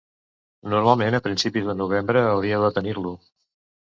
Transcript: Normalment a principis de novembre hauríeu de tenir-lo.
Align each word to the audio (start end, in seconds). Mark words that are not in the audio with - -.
Normalment 0.73 1.17
a 1.17 1.21
principis 1.27 1.67
de 1.67 1.75
novembre 1.83 2.25
hauríeu 2.31 2.65
de 2.67 2.73
tenir-lo. 2.79 3.17